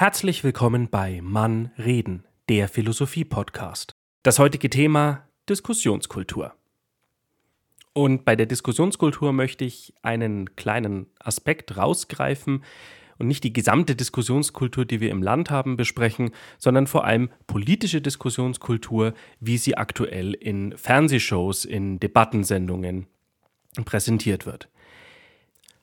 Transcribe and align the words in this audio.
Herzlich 0.00 0.44
willkommen 0.44 0.88
bei 0.88 1.20
Mann 1.24 1.72
reden, 1.76 2.24
der 2.48 2.68
Philosophie-Podcast. 2.68 3.96
Das 4.22 4.38
heutige 4.38 4.70
Thema 4.70 5.26
Diskussionskultur. 5.48 6.54
Und 7.94 8.24
bei 8.24 8.36
der 8.36 8.46
Diskussionskultur 8.46 9.32
möchte 9.32 9.64
ich 9.64 9.92
einen 10.02 10.54
kleinen 10.54 11.08
Aspekt 11.18 11.76
rausgreifen 11.76 12.62
und 13.18 13.26
nicht 13.26 13.42
die 13.42 13.52
gesamte 13.52 13.96
Diskussionskultur, 13.96 14.84
die 14.84 15.00
wir 15.00 15.10
im 15.10 15.20
Land 15.20 15.50
haben, 15.50 15.76
besprechen, 15.76 16.30
sondern 16.58 16.86
vor 16.86 17.04
allem 17.04 17.28
politische 17.48 18.00
Diskussionskultur, 18.00 19.14
wie 19.40 19.58
sie 19.58 19.76
aktuell 19.76 20.32
in 20.32 20.78
Fernsehshows, 20.78 21.64
in 21.64 21.98
Debattensendungen 21.98 23.08
präsentiert 23.84 24.46
wird. 24.46 24.68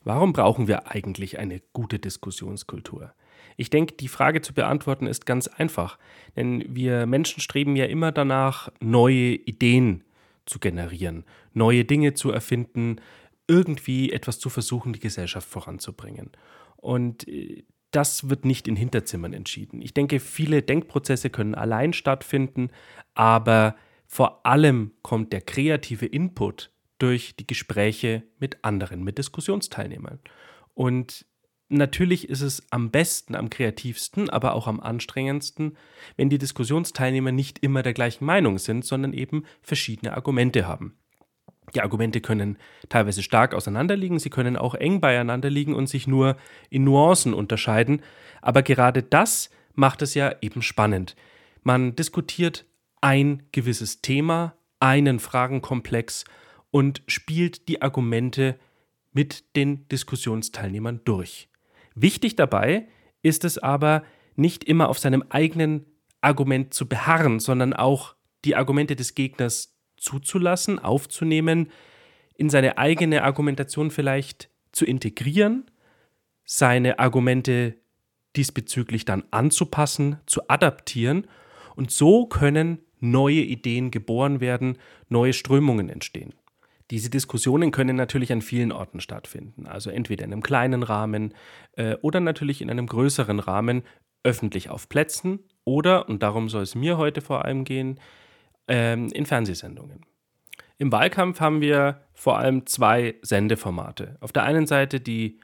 Warum 0.05 0.31
brauchen 0.31 0.69
wir 0.69 0.87
eigentlich 0.89 1.37
eine 1.37 1.61
gute 1.73 1.99
Diskussionskultur? 1.99 3.13
Ich 3.57 3.69
denke, 3.69 3.95
die 3.95 4.07
Frage 4.07 4.41
zu 4.41 4.53
beantworten 4.53 5.07
ist 5.07 5.25
ganz 5.25 5.47
einfach, 5.47 5.97
denn 6.35 6.63
wir 6.67 7.05
Menschen 7.05 7.41
streben 7.41 7.75
ja 7.75 7.85
immer 7.85 8.11
danach, 8.11 8.71
neue 8.79 9.33
Ideen 9.35 10.03
zu 10.45 10.59
generieren, 10.59 11.23
neue 11.53 11.85
Dinge 11.85 12.13
zu 12.13 12.31
erfinden, 12.31 12.97
irgendwie 13.47 14.11
etwas 14.11 14.39
zu 14.39 14.49
versuchen, 14.49 14.93
die 14.93 14.99
Gesellschaft 14.99 15.47
voranzubringen. 15.47 16.31
Und 16.77 17.27
äh, 17.27 17.63
das 17.91 18.29
wird 18.29 18.45
nicht 18.45 18.67
in 18.67 18.75
Hinterzimmern 18.75 19.33
entschieden. 19.33 19.81
Ich 19.81 19.93
denke, 19.93 20.19
viele 20.19 20.61
Denkprozesse 20.61 21.29
können 21.29 21.55
allein 21.55 21.93
stattfinden, 21.93 22.69
aber 23.13 23.75
vor 24.05 24.45
allem 24.45 24.91
kommt 25.01 25.31
der 25.31 25.41
kreative 25.41 26.05
Input 26.05 26.71
durch 26.97 27.35
die 27.37 27.47
Gespräche 27.47 28.23
mit 28.39 28.63
anderen, 28.63 29.03
mit 29.03 29.17
Diskussionsteilnehmern. 29.17 30.19
Und 30.73 31.25
natürlich 31.69 32.29
ist 32.29 32.41
es 32.41 32.63
am 32.71 32.91
besten, 32.91 33.35
am 33.35 33.49
kreativsten, 33.49 34.29
aber 34.29 34.53
auch 34.53 34.67
am 34.67 34.79
anstrengendsten, 34.79 35.77
wenn 36.17 36.29
die 36.29 36.37
Diskussionsteilnehmer 36.37 37.31
nicht 37.31 37.59
immer 37.59 37.83
der 37.83 37.93
gleichen 37.93 38.25
Meinung 38.25 38.57
sind, 38.57 38.85
sondern 38.85 39.13
eben 39.13 39.45
verschiedene 39.61 40.13
Argumente 40.13 40.67
haben. 40.67 40.97
Die 41.73 41.81
Argumente 41.81 42.21
können 42.21 42.57
teilweise 42.89 43.23
stark 43.23 43.53
auseinanderliegen, 43.53 44.19
sie 44.19 44.29
können 44.29 44.55
auch 44.55 44.75
eng 44.75 45.01
beieinander 45.01 45.49
liegen 45.49 45.73
und 45.73 45.87
sich 45.87 46.07
nur 46.07 46.37
in 46.69 46.83
Nuancen 46.83 47.33
unterscheiden, 47.33 48.01
aber 48.41 48.61
gerade 48.61 49.01
das 49.01 49.49
macht 49.73 50.01
es 50.01 50.13
ja 50.13 50.35
eben 50.41 50.61
spannend. 50.61 51.15
Man 51.63 51.95
diskutiert 51.95 52.65
ein 53.01 53.43
gewisses 53.51 54.01
Thema, 54.01 54.55
einen 54.79 55.19
Fragenkomplex 55.19 56.25
und 56.71 57.01
spielt 57.07 57.67
die 57.67 57.81
Argumente 57.81 58.59
mit 59.11 59.55
den 59.55 59.87
Diskussionsteilnehmern 59.87 61.01
durch. 61.05 61.49
Wichtig 61.95 62.35
dabei 62.35 62.87
ist 63.21 63.43
es 63.43 63.57
aber, 63.57 64.03
nicht 64.35 64.65
immer 64.65 64.89
auf 64.89 64.99
seinem 64.99 65.23
eigenen 65.29 65.85
Argument 66.21 66.73
zu 66.73 66.87
beharren, 66.87 67.39
sondern 67.39 67.73
auch 67.73 68.15
die 68.43 68.55
Argumente 68.55 68.95
des 68.95 69.15
Gegners 69.15 69.77
zuzulassen, 69.97 70.77
aufzunehmen, 70.77 71.71
in 72.35 72.49
seine 72.49 72.77
eigene 72.77 73.23
Argumentation 73.23 73.91
vielleicht 73.91 74.49
zu 74.73 74.85
integrieren, 74.85 75.71
seine 76.43 76.99
Argumente 76.99 77.77
diesbezüglich 78.35 79.05
dann 79.05 79.23
anzupassen, 79.31 80.17
zu 80.25 80.49
adaptieren 80.49 81.27
und 81.75 81.91
so 81.91 82.25
können 82.27 82.81
neue 82.99 83.41
Ideen 83.41 83.91
geboren 83.91 84.41
werden, 84.41 84.77
neue 85.07 85.33
Strömungen 85.33 85.89
entstehen. 85.89 86.33
Diese 86.91 87.09
Diskussionen 87.09 87.71
können 87.71 87.95
natürlich 87.95 88.31
an 88.31 88.41
vielen 88.41 88.71
Orten 88.71 88.99
stattfinden, 88.99 89.65
also 89.65 89.89
entweder 89.89 90.23
in 90.23 90.31
einem 90.31 90.43
kleinen 90.43 90.83
Rahmen 90.83 91.33
äh, 91.73 91.95
oder 92.01 92.19
natürlich 92.19 92.61
in 92.61 92.69
einem 92.69 92.85
größeren 92.85 93.39
Rahmen, 93.39 93.83
öffentlich 94.23 94.69
auf 94.69 94.89
Plätzen 94.89 95.39
oder, 95.63 96.09
und 96.09 96.23
darum 96.23 96.49
soll 96.49 96.63
es 96.63 96.75
mir 96.75 96.97
heute 96.97 97.21
vor 97.21 97.45
allem 97.45 97.63
gehen, 97.63 97.99
ähm, 98.67 99.09
in 99.13 99.25
Fernsehsendungen. 99.25 100.05
Im 100.77 100.91
Wahlkampf 100.91 101.39
haben 101.39 101.61
wir 101.61 102.01
vor 102.13 102.37
allem 102.37 102.65
zwei 102.65 103.15
Sendeformate. 103.21 104.17
Auf 104.19 104.33
der 104.33 104.43
einen 104.43 104.67
Seite 104.67 104.99
die 104.99 105.39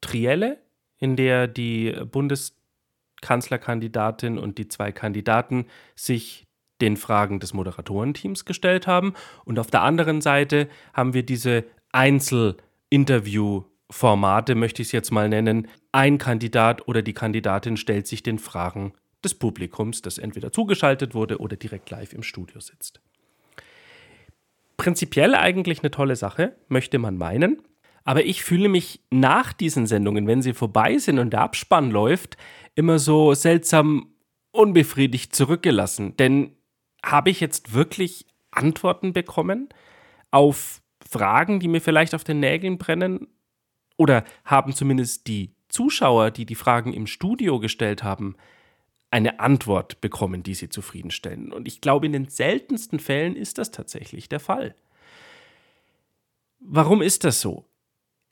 Trielle, 0.00 0.62
in 0.98 1.16
der 1.16 1.48
die 1.48 1.92
Bundeskanzlerkandidatin 2.10 4.38
und 4.38 4.58
die 4.58 4.68
zwei 4.68 4.92
Kandidaten 4.92 5.66
sich 5.96 6.46
den 6.80 6.96
Fragen 6.96 7.40
des 7.40 7.52
Moderatorenteams 7.54 8.44
gestellt 8.44 8.86
haben. 8.86 9.14
Und 9.44 9.58
auf 9.58 9.70
der 9.70 9.82
anderen 9.82 10.20
Seite 10.20 10.68
haben 10.92 11.14
wir 11.14 11.24
diese 11.24 11.64
Einzelinterview-Formate, 11.92 14.54
möchte 14.54 14.82
ich 14.82 14.88
es 14.88 14.92
jetzt 14.92 15.10
mal 15.10 15.28
nennen. 15.28 15.66
Ein 15.92 16.18
Kandidat 16.18 16.86
oder 16.88 17.02
die 17.02 17.14
Kandidatin 17.14 17.76
stellt 17.76 18.06
sich 18.06 18.22
den 18.22 18.38
Fragen 18.38 18.92
des 19.24 19.34
Publikums, 19.34 20.02
das 20.02 20.18
entweder 20.18 20.52
zugeschaltet 20.52 21.14
wurde 21.14 21.38
oder 21.38 21.56
direkt 21.56 21.90
live 21.90 22.12
im 22.12 22.22
Studio 22.22 22.60
sitzt. 22.60 23.00
Prinzipiell 24.76 25.34
eigentlich 25.34 25.80
eine 25.80 25.90
tolle 25.90 26.14
Sache, 26.14 26.54
möchte 26.68 26.98
man 26.98 27.18
meinen. 27.18 27.62
Aber 28.04 28.24
ich 28.24 28.42
fühle 28.42 28.70
mich 28.70 29.00
nach 29.10 29.52
diesen 29.52 29.86
Sendungen, 29.86 30.26
wenn 30.26 30.40
sie 30.40 30.54
vorbei 30.54 30.96
sind 30.96 31.18
und 31.18 31.30
der 31.30 31.42
Abspann 31.42 31.90
läuft, 31.90 32.38
immer 32.74 32.98
so 32.98 33.34
seltsam 33.34 34.14
unbefriedigt 34.50 35.34
zurückgelassen. 35.34 36.16
Denn 36.16 36.52
habe 37.04 37.30
ich 37.30 37.40
jetzt 37.40 37.74
wirklich 37.74 38.26
Antworten 38.50 39.12
bekommen 39.12 39.68
auf 40.30 40.82
Fragen, 41.08 41.60
die 41.60 41.68
mir 41.68 41.80
vielleicht 41.80 42.14
auf 42.14 42.24
den 42.24 42.40
Nägeln 42.40 42.78
brennen? 42.78 43.28
Oder 43.96 44.24
haben 44.44 44.72
zumindest 44.72 45.26
die 45.26 45.54
Zuschauer, 45.68 46.30
die 46.30 46.46
die 46.46 46.54
Fragen 46.54 46.92
im 46.92 47.06
Studio 47.06 47.58
gestellt 47.60 48.02
haben, 48.02 48.36
eine 49.10 49.40
Antwort 49.40 50.00
bekommen, 50.00 50.42
die 50.42 50.54
sie 50.54 50.68
zufriedenstellen? 50.68 51.52
Und 51.52 51.66
ich 51.66 51.80
glaube, 51.80 52.06
in 52.06 52.12
den 52.12 52.28
seltensten 52.28 53.00
Fällen 53.00 53.36
ist 53.36 53.58
das 53.58 53.70
tatsächlich 53.70 54.28
der 54.28 54.40
Fall. 54.40 54.74
Warum 56.60 57.02
ist 57.02 57.24
das 57.24 57.40
so? 57.40 57.66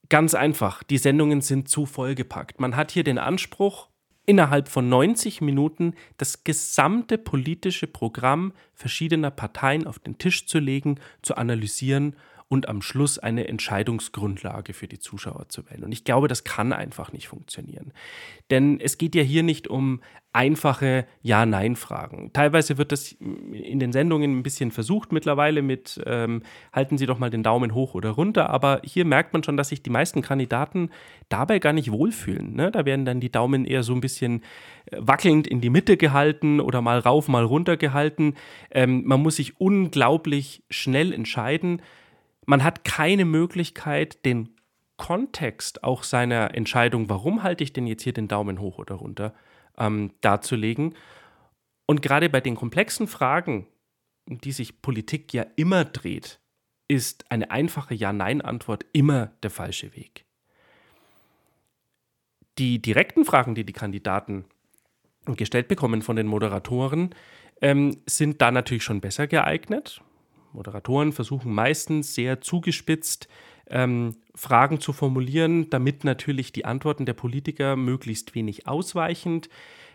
Ganz 0.09 0.35
einfach, 0.35 0.83
die 0.83 0.99
Sendungen 0.99 1.41
sind 1.41 1.69
zu 1.69 1.87
vollgepackt. 1.87 2.61
Man 2.61 2.77
hat 2.77 2.93
hier 2.93 3.05
den 3.05 3.19
Anspruch, 3.19 3.89
innerhalb 4.27 4.69
von 4.69 4.89
90 4.89 5.41
Minuten 5.41 5.95
das 6.19 6.45
gesamte 6.45 7.17
politische 7.17 7.87
Programm 7.87 8.53
verschiedener 8.75 9.31
Parteien 9.31 9.87
auf 9.87 9.99
den 9.99 10.19
Tisch 10.19 10.47
zu 10.47 10.59
legen, 10.59 11.01
zu 11.23 11.37
analysieren 11.37 12.17
und 12.49 12.69
am 12.69 12.81
Schluss 12.81 13.19
eine 13.19 13.49
Entscheidungsgrundlage 13.49 14.73
für 14.73 14.87
die 14.87 15.01
Zuschauer 15.01 15.49
zu 15.49 15.69
wählen. 15.69 15.83
Und 15.83 15.93
ich 15.93 16.05
glaube, 16.05 16.29
das 16.29 16.45
kann 16.45 16.73
einfach 16.73 17.13
nicht 17.13 17.27
funktionieren. 17.27 17.93
Denn 18.51 18.79
es 18.81 18.99
geht 18.99 19.17
ja 19.17 19.23
hier 19.23 19.43
nicht 19.43 19.67
um 19.67 20.01
einfache 20.33 21.07
Ja-Nein-Fragen. 21.23 22.31
Teilweise 22.35 22.77
wird 22.77 22.93
das 22.93 23.13
in 23.13 23.81
den 23.81 23.91
Sendungen 23.93 24.39
ein 24.39 24.43
bisschen 24.43 24.71
versucht 24.71 25.11
mittlerweile 25.11 25.63
mit 25.63 26.01
ähm, 26.05 26.43
halten 26.75 26.99
Sie 26.99 27.07
doch 27.07 27.19
mal 27.19 27.31
den 27.31 27.43
Daumen 27.43 27.73
hoch 27.75 27.95
oder 27.95 28.11
runter, 28.11 28.51
aber 28.51 28.83
hier 28.85 29.07
merkt 29.07 29.33
man 29.33 29.43
schon, 29.43 29.57
dass 29.57 29.71
sich 29.71 29.83
die 29.83 29.91
meisten 29.91 30.21
Kandidaten 30.21 30.91
dabei 31.31 31.59
gar 31.59 31.73
nicht 31.73 31.91
wohlfühlen. 31.91 32.55
Ne? 32.55 32.71
Da 32.71 32.85
werden 32.85 33.07
dann 33.07 33.19
die 33.19 33.33
Daumen 33.33 33.65
eher 33.65 33.83
so 33.83 33.95
ein 33.95 34.03
bisschen 34.03 34.43
äh, 34.91 34.99
wackelnd 35.01 35.47
in 35.47 35.63
die 35.63 35.71
Mitte 35.71 35.97
gehalten 35.97 36.61
oder 36.61 36.83
mal 36.83 36.99
rauf, 36.99 37.29
mal 37.29 37.45
runter 37.45 37.79
gehalten. 37.79 38.35
Ähm, 38.71 39.05
man 39.07 39.23
muss 39.23 39.37
sich 39.37 39.59
unglaublich 39.59 40.63
schnell 40.69 41.15
entscheiden. 41.15 41.81
Man 42.47 42.65
hat 42.65 42.85
keine 42.85 43.25
Möglichkeit, 43.25 44.25
den 44.25 44.57
Kontext 44.97 45.85
auch 45.85 46.05
seiner 46.05 46.55
Entscheidung, 46.55 47.09
warum 47.09 47.43
halte 47.43 47.65
ich 47.65 47.73
denn 47.73 47.87
jetzt 47.87 48.03
hier 48.03 48.13
den 48.15 48.29
Daumen 48.29 48.61
hoch 48.61 48.79
oder 48.79 48.95
runter, 48.95 49.35
ähm, 49.77 50.13
darzulegen. 50.21 50.95
Und 51.87 52.03
gerade 52.03 52.31
bei 52.31 52.41
den 52.41 52.55
komplexen 52.55 53.07
Fragen, 53.07 53.67
um 54.29 54.39
die 54.41 54.53
sich 54.53 54.81
Politik 54.81 55.33
ja 55.35 55.45
immer 55.57 55.85
dreht, 55.85 56.41
ist 56.89 57.31
eine 57.31 57.51
einfache 57.51 57.95
Ja-Nein-Antwort 57.95 58.87
immer 58.93 59.33
der 59.43 59.51
falsche 59.51 59.95
Weg. 59.95 60.25
Die 62.59 62.81
direkten 62.81 63.25
Fragen, 63.25 63.55
die 63.55 63.65
die 63.65 63.73
Kandidaten 63.73 64.47
gestellt 65.27 65.69
bekommen 65.69 66.03
von 66.03 66.17
den 66.17 66.27
Moderatoren, 66.27 67.15
ähm, 67.61 67.99
sind 68.07 68.41
da 68.41 68.51
natürlich 68.51 68.85
schon 68.85 69.01
besser 69.01 69.27
geeignet. 69.27 70.01
Moderatoren 70.57 71.13
versuchen 71.13 71.53
meistens 71.53 72.15
sehr 72.15 72.41
zugespitzt 72.41 73.29
ähm, 73.69 74.17
Fragen 74.35 74.81
zu 74.81 74.93
formulieren, 74.93 75.71
damit 75.71 76.05
natürlich 76.05 76.53
die 76.53 76.65
Antworten 76.65 77.07
der 77.07 77.15
Politiker 77.15 77.77
möglichst 77.77 78.35
wenig 78.35 78.67
ausweichend 78.67 79.49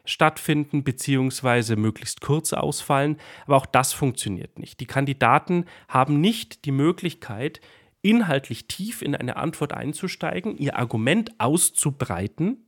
stattfinden 0.03 0.83
beziehungsweise 0.83 1.75
möglichst 1.75 2.21
kurz 2.21 2.53
ausfallen. 2.53 3.17
Aber 3.45 3.57
auch 3.57 3.65
das 3.65 3.93
funktioniert 3.93 4.57
nicht. 4.57 4.79
Die 4.79 4.87
Kandidaten 4.87 5.65
haben 5.87 6.19
nicht 6.19 6.65
die 6.65 6.71
Möglichkeit, 6.71 7.61
inhaltlich 8.01 8.67
tief 8.67 9.01
in 9.01 9.15
eine 9.15 9.37
Antwort 9.37 9.73
einzusteigen, 9.73 10.57
ihr 10.57 10.77
Argument 10.77 11.39
auszubreiten. 11.39 12.65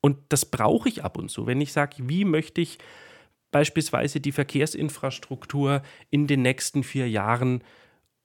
Und 0.00 0.18
das 0.28 0.44
brauche 0.44 0.88
ich 0.88 1.04
ab 1.04 1.16
und 1.16 1.30
zu, 1.30 1.46
wenn 1.46 1.60
ich 1.60 1.72
sage, 1.72 1.96
wie 2.08 2.24
möchte 2.24 2.60
ich 2.60 2.78
beispielsweise 3.50 4.20
die 4.20 4.32
Verkehrsinfrastruktur 4.32 5.82
in 6.10 6.26
den 6.26 6.42
nächsten 6.42 6.82
vier 6.82 7.08
Jahren 7.08 7.62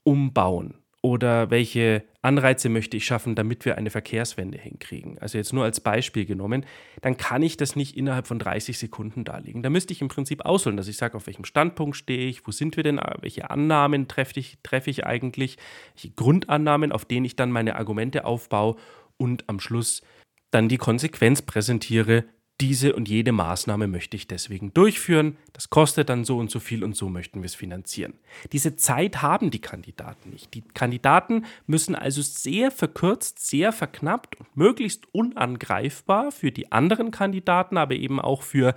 umbauen? 0.04 0.76
Oder 1.06 1.52
welche 1.52 2.06
Anreize 2.22 2.70
möchte 2.70 2.96
ich 2.96 3.06
schaffen, 3.06 3.36
damit 3.36 3.66
wir 3.66 3.78
eine 3.78 3.90
Verkehrswende 3.90 4.58
hinkriegen. 4.58 5.20
Also 5.20 5.38
jetzt 5.38 5.52
nur 5.52 5.66
als 5.66 5.82
Beispiel 5.82 6.26
genommen, 6.26 6.66
dann 7.02 7.18
kann 7.18 7.44
ich 7.44 7.58
das 7.58 7.76
nicht 7.76 7.98
innerhalb 7.98 8.26
von 8.26 8.40
30 8.40 8.78
Sekunden 8.78 9.26
darlegen. 9.26 9.62
Da 9.62 9.70
müsste 9.70 9.92
ich 9.92 10.00
im 10.00 10.08
Prinzip 10.08 10.46
ausholen, 10.46 10.78
dass 10.78 10.88
ich 10.88 10.96
sage, 10.96 11.18
auf 11.18 11.28
welchem 11.28 11.44
Standpunkt 11.44 11.98
stehe 11.98 12.30
ich, 12.30 12.48
wo 12.48 12.52
sind 12.52 12.78
wir 12.78 12.84
denn, 12.84 13.02
welche 13.20 13.50
Annahmen 13.50 14.08
treffe 14.08 14.40
ich, 14.40 14.60
treffe 14.64 14.90
ich 14.90 15.06
eigentlich, 15.06 15.58
welche 15.96 16.12
Grundannahmen, 16.12 16.94
auf 16.94 17.04
denen 17.04 17.26
ich 17.26 17.36
dann 17.36 17.52
meine 17.52 17.76
Argumente 17.76 18.24
aufbaue 18.24 18.78
und 19.18 19.50
am 19.50 19.60
Schluss 19.60 20.04
dann 20.52 20.70
die 20.70 20.78
Konsequenz 20.78 21.42
präsentiere, 21.42 22.24
diese 22.64 22.96
und 22.96 23.10
jede 23.10 23.34
Maßnahme 23.34 23.88
möchte 23.88 24.16
ich 24.16 24.26
deswegen 24.26 24.74
durchführen, 24.74 25.36
das 25.52 25.70
kostet 25.70 26.08
dann 26.08 26.24
so 26.24 26.38
und 26.38 26.50
so 26.50 26.62
viel 26.62 26.86
und 26.86 26.96
so 26.96 27.10
möchten 27.10 27.42
wir 27.42 27.46
es 27.46 27.56
finanzieren. 27.56 28.14
Diese 28.54 28.78
Zeit 28.78 29.22
haben 29.22 29.52
die 29.52 29.60
Kandidaten 29.60 30.30
nicht. 30.30 30.54
Die 30.54 30.62
Kandidaten 30.62 31.44
müssen 31.68 31.94
also 31.94 32.22
sehr 32.22 32.72
verkürzt, 32.72 33.46
sehr 33.46 33.74
verknappt 33.74 34.38
und 34.40 34.56
möglichst 34.56 35.14
unangreifbar 35.14 36.32
für 36.32 36.54
die 36.54 36.72
anderen 36.72 37.12
Kandidaten, 37.12 37.76
aber 37.76 37.96
eben 37.96 38.22
auch 38.22 38.44
für 38.44 38.76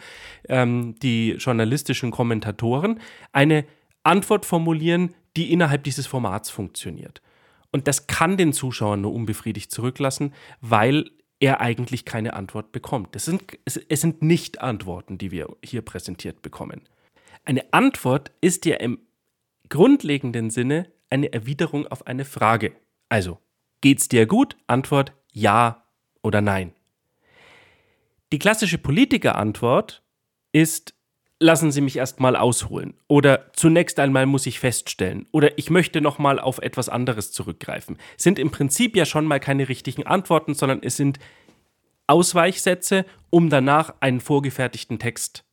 ähm, 0.48 0.96
die 1.00 1.34
journalistischen 1.38 2.10
Kommentatoren 2.10 2.98
eine 3.30 3.66
Antwort 4.02 4.46
formulieren, 4.46 5.14
die 5.36 5.52
innerhalb 5.52 5.84
dieses 5.84 6.08
Formats 6.08 6.50
funktioniert. 6.50 7.22
Und 7.70 7.86
das 7.86 8.08
kann 8.08 8.36
den 8.36 8.52
Zuschauer 8.52 8.96
nur 8.96 9.12
unbefriedigt 9.12 9.70
zurücklassen, 9.70 10.34
weil 10.60 11.08
er 11.40 11.60
eigentlich 11.60 12.04
keine 12.04 12.34
Antwort 12.34 12.72
bekommt. 12.72 13.14
Das 13.14 13.24
sind, 13.24 13.58
es, 13.64 13.76
es 13.76 14.00
sind 14.00 14.22
nicht 14.22 14.60
Antworten, 14.60 15.18
die 15.18 15.30
wir 15.30 15.56
hier 15.62 15.82
präsentiert 15.82 16.42
bekommen. 16.42 16.82
Eine 17.44 17.72
Antwort 17.72 18.32
ist 18.40 18.64
ja 18.66 18.76
im 18.76 18.98
grundlegenden 19.68 20.50
Sinne 20.50 20.90
eine 21.10 21.32
Erwiderung 21.32 21.86
auf 21.86 22.06
eine 22.06 22.24
Frage. 22.24 22.72
Also, 23.08 23.38
geht's 23.80 24.08
dir 24.08 24.26
gut? 24.26 24.56
Antwort 24.66 25.12
ja 25.32 25.84
oder 26.22 26.40
nein. 26.40 26.72
Die 28.32 28.38
klassische 28.38 28.78
Politikerantwort 28.78 30.02
ist 30.52 30.95
lassen 31.38 31.70
Sie 31.70 31.80
mich 31.80 31.96
erst 31.96 32.20
mal 32.20 32.36
ausholen. 32.36 32.94
Oder 33.08 33.52
zunächst 33.52 33.98
einmal 33.98 34.26
muss 34.26 34.46
ich 34.46 34.58
feststellen. 34.58 35.26
Oder 35.32 35.58
ich 35.58 35.70
möchte 35.70 36.00
noch 36.00 36.18
mal 36.18 36.38
auf 36.38 36.58
etwas 36.58 36.88
anderes 36.88 37.32
zurückgreifen. 37.32 37.98
Sind 38.16 38.38
im 38.38 38.50
Prinzip 38.50 38.96
ja 38.96 39.04
schon 39.04 39.26
mal 39.26 39.40
keine 39.40 39.68
richtigen 39.68 40.06
Antworten, 40.06 40.54
sondern 40.54 40.82
es 40.82 40.96
sind 40.96 41.18
Ausweichsätze, 42.06 43.04
um 43.30 43.50
danach 43.50 43.94
einen 44.00 44.20
vorgefertigten 44.20 44.98
Text 44.98 45.44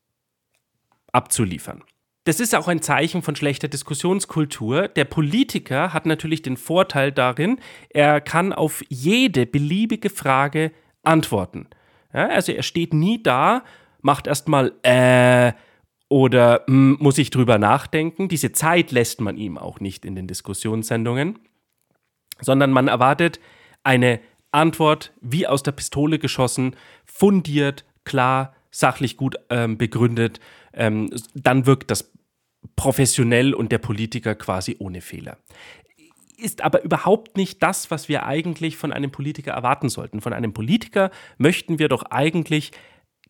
abzuliefern. 1.11 1.83
Das 2.25 2.39
ist 2.39 2.55
auch 2.55 2.69
ein 2.69 2.81
Zeichen 2.81 3.21
von 3.21 3.35
schlechter 3.35 3.67
Diskussionskultur. 3.67 4.87
Der 4.87 5.03
Politiker 5.03 5.91
hat 5.91 6.05
natürlich 6.05 6.41
den 6.41 6.55
Vorteil 6.55 7.11
darin, 7.11 7.59
er 7.89 8.21
kann 8.21 8.53
auf 8.53 8.81
jede 8.87 9.45
beliebige 9.45 10.09
Frage 10.09 10.71
antworten. 11.03 11.67
Ja, 12.13 12.27
also 12.29 12.53
er 12.53 12.63
steht 12.63 12.93
nie 12.93 13.21
da, 13.21 13.63
macht 14.01 14.27
erstmal 14.27 14.73
äh, 14.83 15.51
oder 16.09 16.63
hm, 16.67 16.97
muss 16.99 17.17
ich 17.17 17.29
drüber 17.29 17.57
nachdenken? 17.57 18.27
Diese 18.27 18.51
Zeit 18.51 18.91
lässt 18.91 19.21
man 19.21 19.37
ihm 19.37 19.57
auch 19.57 19.79
nicht 19.79 20.05
in 20.05 20.15
den 20.15 20.27
Diskussionssendungen, 20.27 21.39
sondern 22.39 22.71
man 22.71 22.87
erwartet 22.87 23.39
eine 23.83 24.19
Antwort 24.51 25.13
wie 25.21 25.47
aus 25.47 25.63
der 25.63 25.71
Pistole 25.71 26.19
geschossen, 26.19 26.75
fundiert, 27.05 27.85
klar, 28.03 28.53
sachlich 28.71 29.17
gut 29.17 29.37
ähm, 29.49 29.77
begründet. 29.77 30.39
Ähm, 30.73 31.09
dann 31.33 31.65
wirkt 31.65 31.91
das 31.91 32.11
professionell 32.75 33.53
und 33.53 33.71
der 33.71 33.77
Politiker 33.79 34.35
quasi 34.35 34.75
ohne 34.79 35.01
Fehler 35.01 35.37
ist 36.43 36.61
aber 36.61 36.83
überhaupt 36.83 37.37
nicht 37.37 37.63
das, 37.63 37.89
was 37.89 38.09
wir 38.09 38.25
eigentlich 38.25 38.75
von 38.75 38.91
einem 38.91 39.11
Politiker 39.11 39.51
erwarten 39.51 39.89
sollten. 39.89 40.19
Von 40.19 40.33
einem 40.33 40.53
Politiker 40.53 41.09
möchten 41.37 41.79
wir 41.79 41.87
doch 41.87 42.03
eigentlich 42.03 42.71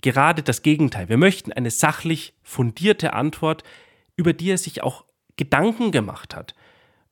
gerade 0.04 0.44
das 0.44 0.62
Gegenteil. 0.62 1.10
Wir 1.10 1.18
möchten 1.18 1.52
eine 1.52 1.72
sachlich 1.72 2.36
fundierte 2.44 3.14
Antwort, 3.14 3.64
über 4.16 4.34
die 4.34 4.52
er 4.52 4.60
sich 4.60 4.84
auch 4.84 5.06
Gedanken 5.38 5.92
gemacht 5.92 6.36
hat. 6.36 6.54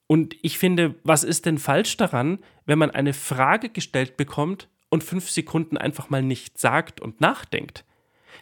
Und 0.06 0.36
ich 0.44 0.60
finde, 0.60 0.96
was 1.04 1.24
ist 1.24 1.48
denn 1.48 1.58
falsch 1.58 1.98
daran, 1.98 2.40
wenn 2.66 2.78
man 2.78 2.92
eine 2.92 3.14
Frage 3.14 3.70
gestellt 3.70 4.18
bekommt 4.18 4.68
und 4.90 5.04
fünf 5.04 5.30
Sekunden 5.30 5.78
einfach 5.78 6.10
mal 6.10 6.22
nichts 6.22 6.62
sagt 6.62 7.02
und 7.02 7.22
nachdenkt? 7.22 7.86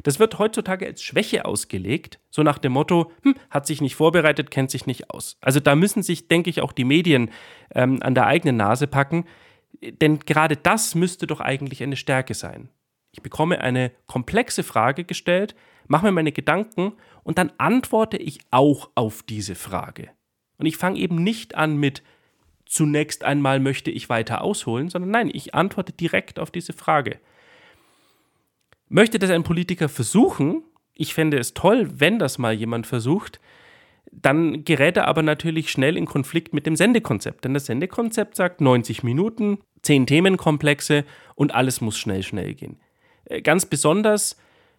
Das 0.03 0.19
wird 0.19 0.39
heutzutage 0.39 0.85
als 0.85 1.03
Schwäche 1.03 1.45
ausgelegt, 1.45 2.19
so 2.29 2.43
nach 2.43 2.57
dem 2.57 2.73
Motto, 2.73 3.11
hm, 3.23 3.35
hat 3.49 3.67
sich 3.67 3.81
nicht 3.81 3.95
vorbereitet, 3.95 4.49
kennt 4.49 4.71
sich 4.71 4.85
nicht 4.85 5.11
aus. 5.11 5.37
Also 5.41 5.59
da 5.59 5.75
müssen 5.75 6.03
sich, 6.03 6.27
denke 6.27 6.49
ich, 6.49 6.61
auch 6.61 6.71
die 6.71 6.85
Medien 6.85 7.31
ähm, 7.73 8.01
an 8.01 8.15
der 8.15 8.25
eigenen 8.25 8.57
Nase 8.57 8.87
packen, 8.87 9.25
denn 9.81 10.19
gerade 10.19 10.57
das 10.57 10.95
müsste 10.95 11.27
doch 11.27 11.39
eigentlich 11.39 11.83
eine 11.83 11.95
Stärke 11.95 12.33
sein. 12.33 12.69
Ich 13.11 13.21
bekomme 13.21 13.61
eine 13.61 13.91
komplexe 14.07 14.63
Frage 14.63 15.03
gestellt, 15.03 15.55
mache 15.87 16.05
mir 16.05 16.11
meine 16.11 16.31
Gedanken 16.31 16.93
und 17.23 17.37
dann 17.37 17.51
antworte 17.57 18.17
ich 18.17 18.39
auch 18.51 18.89
auf 18.95 19.23
diese 19.23 19.55
Frage. 19.55 20.09
Und 20.57 20.65
ich 20.65 20.77
fange 20.77 20.99
eben 20.99 21.23
nicht 21.23 21.55
an 21.55 21.77
mit 21.77 22.03
zunächst 22.69 23.23
einmal 23.23 23.59
möchte 23.59 23.89
ich 23.91 24.09
weiter 24.09 24.41
ausholen, 24.41 24.89
sondern 24.89 25.11
nein, 25.11 25.31
ich 25.33 25.55
antworte 25.55 25.91
direkt 25.91 26.39
auf 26.39 26.51
diese 26.51 26.71
Frage. 26.71 27.19
Möchte 28.87 29.19
das 29.19 29.31
ein 29.31 29.43
Politiker 29.43 29.89
versuchen? 29.89 30.63
Ich 30.93 31.13
fände 31.13 31.37
es 31.37 31.53
toll, 31.53 31.89
wenn 31.95 32.19
das 32.19 32.37
mal 32.37 32.53
jemand 32.53 32.85
versucht. 32.87 33.39
Dann 34.11 34.63
gerät 34.65 34.97
er 34.97 35.07
aber 35.07 35.23
natürlich 35.23 35.71
schnell 35.71 35.97
in 35.97 36.05
Konflikt 36.05 36.53
mit 36.53 36.65
dem 36.65 36.75
Sendekonzept. 36.75 37.45
Denn 37.45 37.53
das 37.53 37.65
Sendekonzept 37.65 38.35
sagt 38.35 38.61
90 38.61 39.03
Minuten, 39.03 39.59
10 39.83 40.07
Themenkomplexe 40.07 41.05
und 41.35 41.53
alles 41.53 41.81
muss 41.81 41.97
schnell, 41.97 42.23
schnell 42.23 42.53
gehen. 42.53 42.79
Äh, 43.29 43.41
ganz 43.41 43.65
besonders 43.65 44.35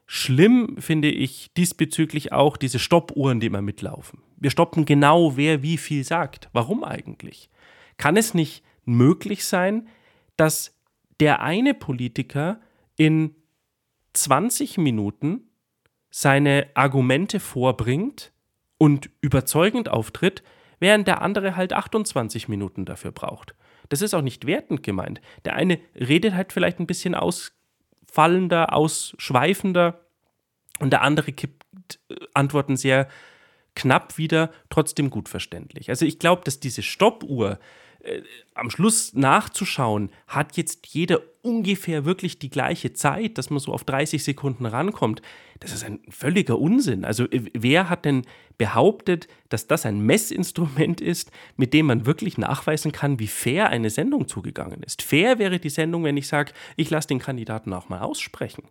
schlimm 0.07 0.77
finde 0.79 1.09
ich 1.09 1.53
diesbezüglich 1.55 2.33
auch 2.33 2.57
diese 2.57 2.79
Stoppuhren, 2.79 3.41
die 3.41 3.47
immer 3.47 3.63
mitlaufen. 3.63 4.21
Wir 4.37 4.51
stoppen 4.51 4.85
genau, 4.85 5.37
wer 5.37 5.63
wie 5.63 5.79
viel 5.79 6.05
sagt. 6.05 6.51
Warum 6.53 6.85
eigentlich? 6.85 7.49
Kann 7.97 8.17
es 8.17 8.35
nicht 8.35 8.63
möglich 8.85 9.45
sein, 9.45 9.89
dass 10.37 10.77
der 11.21 11.41
eine 11.41 11.75
Politiker 11.75 12.61
in 12.97 13.35
20 14.15 14.79
Minuten 14.79 15.51
seine 16.11 16.67
Argumente 16.75 17.39
vorbringt 17.39 18.33
und 18.79 19.11
überzeugend 19.21 19.89
auftritt, 19.89 20.43
während 20.81 21.07
der 21.07 21.23
andere 21.23 21.55
halt 21.55 21.73
28 21.73 22.49
Minuten 22.49 22.85
dafür 22.85 23.13
braucht. 23.13 23.55
Das 23.91 24.03
ist 24.03 24.15
auch 24.15 24.23
nicht 24.23 24.47
wertend 24.47 24.83
gemeint. 24.83 25.21
Der 25.45 25.55
eine 25.55 25.79
redet 25.95 26.35
halt 26.35 26.53
vielleicht 26.53 26.81
ein 26.81 26.87
bisschen 26.87 27.15
aus, 27.15 27.53
ausfallender, 28.11 28.73
ausschweifender 28.73 30.01
und 30.81 30.91
der 30.91 31.03
andere 31.03 31.33
kippt 31.33 32.01
äh, 32.09 32.17
Antworten 32.35 32.77
sehr 32.77 33.09
knapp 33.75 34.19
wieder, 34.19 34.51
trotzdem 34.69 35.11
gut 35.11 35.29
verständlich. 35.29 35.89
Also 35.89 36.05
ich 36.05 36.19
glaube, 36.19 36.43
dass 36.45 36.59
diese 36.61 36.83
Stoppuhr 36.83 37.59
äh, 38.01 38.23
am 38.55 38.71
Schluss 38.71 39.15
nachzuschauen, 39.15 40.11
hat 40.27 40.57
jetzt 40.57 40.89
jeder 40.89 41.21
ungefähr 41.43 42.05
wirklich 42.05 42.39
die 42.39 42.51
gleiche 42.51 42.93
Zeit, 42.93 43.39
dass 43.39 43.51
man 43.51 43.59
so 43.59 43.73
auf 43.73 43.85
30 43.85 44.23
Sekunden 44.23 44.67
rankommt. 44.67 45.23
Das 45.59 45.73
ist 45.73 45.85
ein 45.85 46.01
völliger 46.09 46.59
Unsinn. 46.59 47.05
Also 47.05 47.27
wer 47.31 47.89
hat 47.89 48.05
denn 48.05 48.23
behauptet, 48.59 49.29
dass 49.49 49.67
das 49.67 49.87
ein 49.87 50.01
Messinstrument 50.01 51.01
ist, 51.01 51.31
mit 51.57 51.73
dem 51.73 51.87
man 51.87 52.07
wirklich 52.07 52.39
nachweisen 52.39 52.93
kann, 52.93 53.19
wie 53.19 53.27
fair 53.27 53.69
eine 53.71 53.91
Sendung 53.91 54.29
zugegangen 54.29 54.83
ist? 54.83 55.03
Fair 55.03 55.39
wäre 55.39 55.59
die 55.59 55.71
Sendung, 55.71 56.05
wenn 56.05 56.17
ich 56.17 56.29
sage, 56.29 56.53
ich 56.77 56.91
lasse 56.91 57.09
den 57.09 57.19
Kandidaten 57.19 57.73
auch 57.73 57.89
mal 57.89 58.01
aussprechen. 58.01 58.65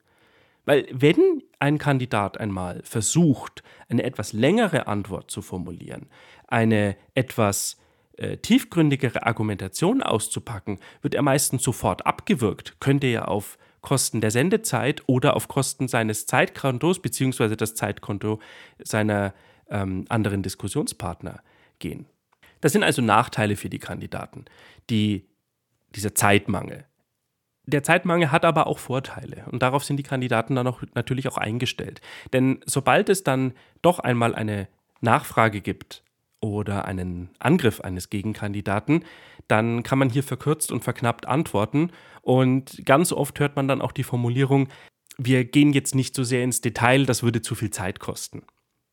Weil 0.65 0.87
wenn 0.91 1.41
ein 1.57 1.79
Kandidat 1.79 2.39
einmal 2.39 2.81
versucht, 2.83 3.63
eine 3.87 4.03
etwas 4.03 4.33
längere 4.33 4.87
Antwort 4.87 5.31
zu 5.31 5.41
formulieren, 5.41 6.07
eine 6.47 6.95
etwas 7.15 7.77
äh, 8.19 8.37
tiefgründigere 8.37 9.25
Argumentation 9.25 10.03
auszupacken, 10.03 10.79
wird 11.01 11.15
er 11.15 11.21
meistens 11.21 11.63
sofort 11.63 12.05
abgewürgt, 12.05 12.79
könnte 12.79 13.07
ja 13.07 13.25
auf 13.25 13.57
Kosten 13.81 14.19
der 14.19 14.31
Sendezeit 14.31 15.03
oder 15.07 15.35
auf 15.35 15.47
Kosten 15.47 15.87
seines 15.87 16.25
Zeitkontos 16.25 17.01
beziehungsweise 17.01 17.55
das 17.55 17.75
Zeitkonto 17.75 18.39
seiner 18.83 19.33
ähm, 19.69 20.05
anderen 20.09 20.43
Diskussionspartner 20.43 21.41
gehen. 21.79 22.07
Das 22.59 22.73
sind 22.73 22.83
also 22.83 23.01
Nachteile 23.01 23.55
für 23.55 23.69
die 23.69 23.79
Kandidaten, 23.79 24.45
die, 24.89 25.25
dieser 25.95 26.13
Zeitmangel. 26.13 26.85
Der 27.67 27.83
Zeitmangel 27.83 28.31
hat 28.31 28.43
aber 28.43 28.67
auch 28.67 28.79
Vorteile 28.79 29.45
und 29.49 29.61
darauf 29.63 29.85
sind 29.85 29.95
die 29.95 30.03
Kandidaten 30.03 30.55
dann 30.55 30.67
auch 30.67 30.81
natürlich 30.93 31.29
auch 31.29 31.37
eingestellt. 31.37 32.01
Denn 32.33 32.59
sobald 32.65 33.07
es 33.07 33.23
dann 33.23 33.53
doch 33.81 33.99
einmal 33.99 34.35
eine 34.35 34.67
Nachfrage 34.99 35.61
gibt 35.61 36.03
oder 36.41 36.85
einen 36.85 37.29
Angriff 37.39 37.81
eines 37.81 38.09
Gegenkandidaten, 38.09 39.03
dann 39.47 39.83
kann 39.83 39.99
man 39.99 40.09
hier 40.09 40.23
verkürzt 40.23 40.71
und 40.71 40.83
verknappt 40.83 41.27
antworten. 41.27 41.91
Und 42.21 42.85
ganz 42.85 43.11
oft 43.11 43.39
hört 43.39 43.55
man 43.55 43.67
dann 43.67 43.81
auch 43.81 43.91
die 43.91 44.03
Formulierung, 44.03 44.69
wir 45.17 45.43
gehen 45.43 45.73
jetzt 45.73 45.95
nicht 45.95 46.15
so 46.15 46.23
sehr 46.23 46.43
ins 46.43 46.61
Detail, 46.61 47.05
das 47.05 47.23
würde 47.23 47.41
zu 47.41 47.53
viel 47.53 47.71
Zeit 47.71 47.99
kosten. 47.99 48.43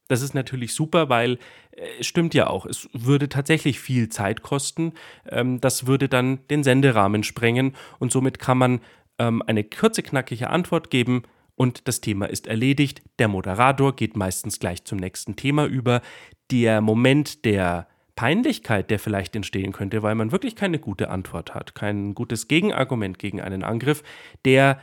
Das 0.08 0.22
ist 0.22 0.34
natürlich 0.34 0.74
super, 0.74 1.08
weil 1.08 1.38
äh, 1.72 1.86
es 2.00 2.06
stimmt 2.06 2.34
ja 2.34 2.48
auch, 2.48 2.66
es 2.66 2.88
würde 2.92 3.28
tatsächlich 3.28 3.80
viel 3.80 4.08
Zeit 4.08 4.42
kosten. 4.42 4.92
Ähm, 5.28 5.60
das 5.60 5.86
würde 5.86 6.08
dann 6.08 6.46
den 6.48 6.62
Senderahmen 6.62 7.22
sprengen 7.22 7.74
und 7.98 8.12
somit 8.12 8.38
kann 8.38 8.58
man 8.58 8.80
ähm, 9.18 9.42
eine 9.46 9.64
kurze, 9.64 10.02
knackige 10.02 10.50
Antwort 10.50 10.90
geben 10.90 11.22
und 11.56 11.88
das 11.88 12.00
Thema 12.00 12.26
ist 12.26 12.46
erledigt. 12.46 13.02
Der 13.18 13.28
Moderator 13.28 13.96
geht 13.96 14.16
meistens 14.16 14.58
gleich 14.58 14.84
zum 14.84 14.98
nächsten 14.98 15.36
Thema 15.36 15.66
über. 15.66 16.02
Der 16.50 16.80
Moment 16.80 17.44
der 17.44 17.88
Peinlichkeit, 18.14 18.90
der 18.90 18.98
vielleicht 18.98 19.36
entstehen 19.36 19.72
könnte, 19.72 20.02
weil 20.02 20.14
man 20.14 20.32
wirklich 20.32 20.56
keine 20.56 20.78
gute 20.78 21.10
Antwort 21.10 21.54
hat, 21.54 21.74
kein 21.74 22.14
gutes 22.14 22.48
Gegenargument 22.48 23.18
gegen 23.18 23.40
einen 23.40 23.62
Angriff, 23.62 24.02
der 24.44 24.80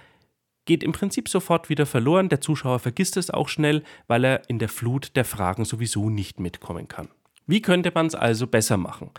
geht 0.65 0.83
im 0.83 0.91
Prinzip 0.91 1.27
sofort 1.27 1.69
wieder 1.69 1.85
verloren. 1.85 2.29
Der 2.29 2.41
Zuschauer 2.41 2.79
vergisst 2.79 3.17
es 3.17 3.29
auch 3.29 3.49
schnell, 3.49 3.83
weil 4.07 4.23
er 4.23 4.49
in 4.49 4.59
der 4.59 4.69
Flut 4.69 5.15
der 5.15 5.25
Fragen 5.25 5.65
sowieso 5.65 6.09
nicht 6.09 6.39
mitkommen 6.39 6.87
kann. 6.87 7.09
Wie 7.47 7.61
könnte 7.61 7.91
man 7.93 8.05
es 8.07 8.15
also 8.15 8.47
besser 8.47 8.77
machen? 8.77 9.09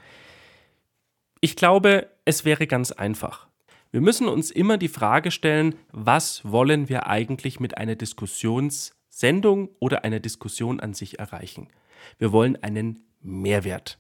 Ich 1.41 1.57
glaube, 1.57 2.09
es 2.25 2.45
wäre 2.45 2.67
ganz 2.67 2.91
einfach. 2.93 3.49
Wir 3.91 4.01
müssen 4.01 4.29
uns 4.29 4.51
immer 4.51 4.79
die 4.79 4.89
Frage 4.89 5.31
stellen, 5.31 5.75
was 5.93 6.51
wollen 6.51 6.89
wir 6.89 7.07
eigentlich 7.07 7.61
mit 7.61 7.77
einer 7.77 7.95
Diskussionssendung 7.95 9.69
oder 9.79 10.05
einer 10.05 10.21
Diskussion 10.21 10.81
an 10.81 10.95
sich 10.95 11.19
erreichen? 11.19 11.69
Wir 12.18 12.32
wollen 12.32 12.62
einen 12.62 13.06
Mehrwert 13.20 13.99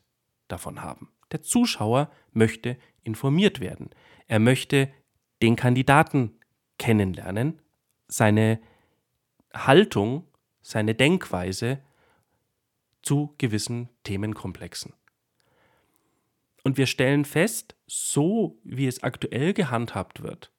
davon 0.48 0.82
haben. 0.82 1.10
Der 1.32 1.42
Zuschauer 1.42 2.10
möchte 2.32 2.76
informiert 3.02 3.60
werden. 3.60 3.90
Er 4.28 4.38
möchte 4.38 4.90
den 5.42 5.56
Kandidaten 5.56 6.38
kennenlernen, 6.78 7.60
seine 8.08 8.60
Haltung, 9.52 10.26
seine 10.62 10.94
Denkweise 10.94 11.80
zu 13.02 13.34
gewissen 13.38 13.88
Themenkomplexen. 14.02 14.94
Und 16.62 16.78
wir 16.78 16.86
stellen 16.86 17.24
fest, 17.24 17.76
so 17.86 18.58
wie 18.64 18.86
es 18.86 19.02
aktuell 19.02 19.52
gehandhabt 19.52 20.22
wird, 20.22 20.50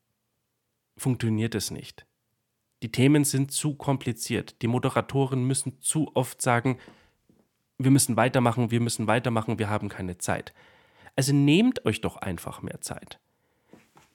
funktioniert 0.97 1.55
es 1.55 1.71
nicht. 1.71 2.05
Die 2.83 2.91
Themen 2.91 3.23
sind 3.23 3.51
zu 3.51 3.75
kompliziert. 3.75 4.61
Die 4.61 4.67
Moderatoren 4.67 5.43
müssen 5.45 5.81
zu 5.81 6.11
oft 6.13 6.41
sagen, 6.41 6.77
wir 7.77 7.91
müssen 7.91 8.15
weitermachen, 8.15 8.71
wir 8.71 8.81
müssen 8.81 9.07
weitermachen, 9.07 9.59
wir 9.59 9.69
haben 9.69 9.89
keine 9.89 10.17
Zeit. 10.17 10.53
Also 11.15 11.33
nehmt 11.33 11.85
euch 11.85 12.01
doch 12.01 12.17
einfach 12.17 12.61
mehr 12.61 12.81
Zeit 12.81 13.19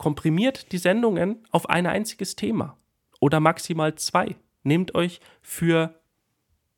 komprimiert 0.01 0.73
die 0.73 0.79
Sendungen 0.79 1.47
auf 1.51 1.69
ein 1.69 1.87
einziges 1.87 2.35
Thema 2.35 2.79
oder 3.21 3.39
maximal 3.39 3.97
zwei. 3.97 4.35
Nehmt 4.63 4.95
euch 4.95 5.21
für 5.43 6.01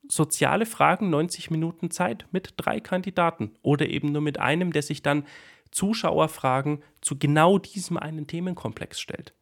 soziale 0.09 0.67
Fragen 0.67 1.09
90 1.09 1.53
Minuten 1.53 1.93
Zeit 1.93 2.27
mit 2.33 2.55
drei 2.57 2.81
Kandidaten 2.81 3.53
oder 3.63 3.89
eben 3.89 4.11
nur 4.11 4.23
mit 4.23 4.41
einem, 4.41 4.73
der 4.73 4.83
sich 4.83 5.03
dann 5.03 5.25
Zuschauerfragen 5.71 6.83
zu 7.01 7.17
genau 7.17 7.59
diesem 7.59 7.97
einen 7.97 8.27
Themenkomplex 8.27 9.01
stellt. 9.01 9.35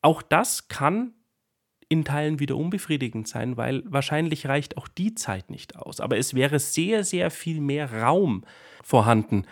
Auch 0.00 0.22
das 0.22 0.68
kann 0.68 1.12
in 1.92 2.06
Teilen 2.06 2.40
wieder 2.40 2.56
unbefriedigend 2.56 3.28
sein, 3.28 3.58
weil 3.58 3.82
wahrscheinlich 3.84 4.46
reicht 4.46 4.78
auch 4.78 4.88
die 4.88 5.14
Zeit 5.14 5.50
nicht 5.50 5.76
aus. 5.76 6.00
Aber 6.00 6.16
es 6.16 6.32
wäre 6.32 6.58
sehr, 6.58 7.04
sehr 7.04 7.30
viel 7.30 7.60
mehr 7.60 7.92
Raum 7.92 8.44
vorhanden. 8.82 9.44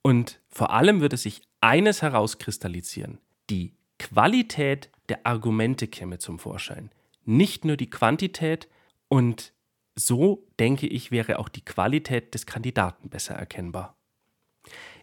Und 0.00 0.40
vor 0.48 0.70
allem 0.70 1.02
würde 1.02 1.18
sich 1.18 1.42
eines 1.60 2.00
herauskristallisieren. 2.00 3.18
Die 3.50 3.74
Qualität 3.98 4.88
der 5.10 5.26
Argumente 5.26 5.86
käme 5.86 6.16
zum 6.18 6.38
Vorschein, 6.38 6.90
nicht 7.26 7.66
nur 7.66 7.76
die 7.76 7.90
Quantität 7.90 8.68
und 9.08 9.52
so 9.94 10.46
denke 10.58 10.86
ich, 10.86 11.10
wäre 11.10 11.38
auch 11.38 11.50
die 11.50 11.64
Qualität 11.64 12.32
des 12.32 12.46
Kandidaten 12.46 13.10
besser 13.10 13.34
erkennbar. 13.34 13.98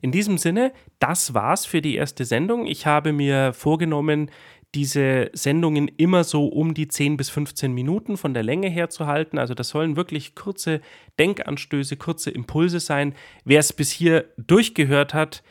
In 0.01 0.12
diesem 0.12 0.39
Sinne, 0.39 0.74
das 0.98 1.36
war's 1.36 1.67
für 1.67 1.81
die 1.81 1.96
erste 1.96 2.25
Sendung. 2.25 2.65
Ich 2.65 2.88
habe 2.88 3.13
mir 3.13 3.53
vorgenommen, 3.53 4.31
diese 4.76 5.32
Sendungen 5.34 5.88
immer 5.88 6.24
so 6.24 6.48
um 6.48 6.74
die 6.74 6.88
10 6.88 7.18
bis 7.18 7.30
15 7.30 7.74
Minuten 7.74 8.18
von 8.18 8.34
der 8.34 8.44
Länge 8.44 8.70
her 8.70 8.90
zu 8.90 9.08
halten. 9.08 9.40
Also 9.40 9.54
das 9.56 9.70
sollen 9.70 9.96
wirklich 9.96 10.36
kurze 10.36 10.82
Denkanstöße, 11.18 11.98
kurze 11.98 12.30
Impulse 12.30 12.80
sein. 12.80 13.16
Wer 13.46 13.60
es 13.60 13.74
bis 13.74 13.92
hier 13.92 14.26
durchgehört 14.38 15.14
hat, 15.14 15.44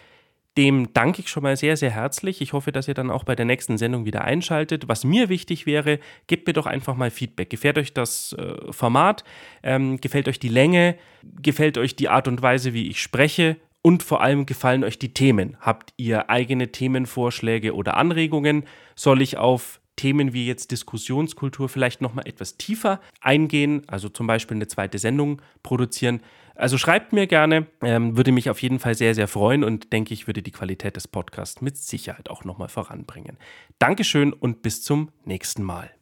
dem 0.57 0.93
danke 0.93 1.21
ich 1.21 1.29
schon 1.29 1.45
mal 1.45 1.57
sehr, 1.57 1.77
sehr 1.77 1.91
herzlich. 1.91 2.41
Ich 2.41 2.53
hoffe, 2.53 2.73
dass 2.73 2.89
ihr 2.89 2.95
dann 2.95 3.11
auch 3.11 3.25
bei 3.25 3.37
der 3.37 3.45
nächsten 3.45 3.79
Sendung 3.79 4.05
wieder 4.07 4.25
einschaltet. 4.25 4.89
Was 4.89 5.05
mir 5.05 5.29
wichtig 5.29 5.67
wäre, 5.67 6.01
gebt 6.27 6.47
mir 6.47 6.53
doch 6.53 6.67
einfach 6.67 6.97
mal 6.97 7.11
Feedback. 7.11 7.51
Gefällt 7.51 7.79
euch 7.79 7.93
das 7.93 8.33
äh, 8.33 8.73
Format? 8.73 9.23
Ähm, 9.63 10.01
gefällt 10.01 10.29
euch 10.29 10.41
die 10.41 10.49
Länge? 10.49 10.97
Gefällt 11.43 11.79
euch 11.79 11.95
die 11.95 12.09
Art 12.09 12.27
und 12.27 12.43
Weise, 12.43 12.73
wie 12.73 12.89
ich 12.89 13.01
spreche? 13.01 13.57
Und 13.88 14.02
vor 14.02 14.21
allem 14.21 14.45
gefallen 14.45 14.85
euch 14.85 14.99
die 14.99 15.14
Themen. 15.14 15.57
Habt 15.62 15.95
ihr 15.97 16.28
eigene 16.28 16.71
Themenvorschläge 16.73 17.75
oder 17.75 17.97
Anregungen? 17.97 18.64
Soll 18.95 19.23
ich 19.23 19.38
auf 19.38 19.80
Themen 19.97 20.35
wie 20.35 20.47
jetzt 20.47 20.73
Diskussionskultur 20.73 21.71
vielleicht 21.71 22.02
nochmal 22.02 22.28
etwas 22.28 22.59
tiefer 22.59 23.00
eingehen, 23.23 23.85
also 23.87 24.11
zum 24.11 24.26
Beispiel 24.26 24.59
eine 24.59 24.66
zweite 24.66 24.99
Sendung 24.99 25.40
produzieren. 25.62 26.21
Also 26.54 26.76
schreibt 26.76 27.14
mir 27.14 27.26
gerne, 27.26 27.66
ähm, 27.80 28.14
würde 28.14 28.30
mich 28.30 28.50
auf 28.50 28.61
jeden 28.61 28.78
Fall 28.78 28.95
sehr, 28.95 29.14
sehr 29.14 29.26
freuen 29.26 29.64
und 29.64 29.90
denke 29.90 30.12
ich, 30.12 30.26
würde 30.26 30.42
die 30.42 30.52
Qualität 30.52 30.95
des 30.95 31.09
Podcasts 31.09 31.62
mit 31.62 31.78
Sicherheit 31.78 32.28
auch 32.28 32.45
nochmal 32.45 32.68
voranbringen. 32.68 33.38
Dankeschön 33.78 34.35
und 34.35 34.61
bis 34.61 34.83
zum 34.83 35.09
nächsten 35.25 35.62
Mal. 35.62 35.98